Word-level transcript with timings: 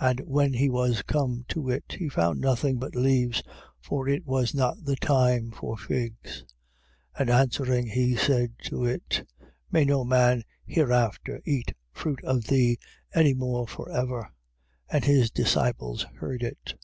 And 0.00 0.18
when 0.26 0.54
he 0.54 0.68
was 0.68 1.02
come 1.02 1.44
to 1.50 1.70
it, 1.70 1.94
he 2.00 2.08
found 2.08 2.40
nothing 2.40 2.78
but 2.80 2.96
leaves. 2.96 3.44
For 3.80 4.08
it 4.08 4.26
was 4.26 4.52
not 4.52 4.84
the 4.84 4.96
time 4.96 5.52
for 5.52 5.76
figs. 5.78 6.42
11:14. 7.16 7.20
And 7.20 7.30
answering 7.30 7.86
he 7.86 8.16
said 8.16 8.54
to 8.64 8.84
it: 8.84 9.24
May 9.70 9.84
no 9.84 10.02
man 10.04 10.42
hereafter 10.66 11.40
eat 11.44 11.74
fruit 11.92 12.18
of 12.24 12.48
thee 12.48 12.76
any 13.14 13.34
more 13.34 13.68
for 13.68 13.88
ever! 13.92 14.32
And 14.88 15.04
his 15.04 15.30
disciples 15.30 16.02
heard 16.18 16.42
it. 16.42 16.74